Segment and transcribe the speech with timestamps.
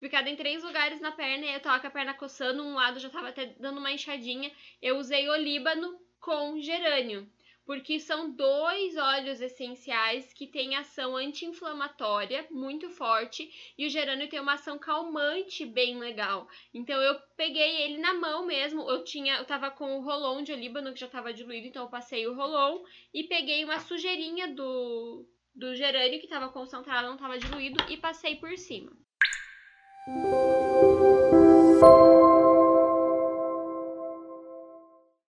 [0.00, 2.98] picada em três lugares na perna e eu tava com a perna coçando, um lado
[2.98, 4.50] já tava até dando uma inchadinha.
[4.80, 7.30] Eu usei olíbano com gerânio
[7.70, 14.40] porque são dois óleos essenciais que têm ação anti-inflamatória muito forte e o gerânio tem
[14.40, 16.48] uma ação calmante bem legal.
[16.74, 20.52] Então eu peguei ele na mão mesmo, eu tinha, eu tava com o rolon de
[20.52, 22.82] olíbano que já tava diluído, então eu passei o rolon
[23.14, 25.24] e peguei uma sujeirinha do
[25.54, 28.90] do gerânio que estava concentrado, não estava diluído e passei por cima.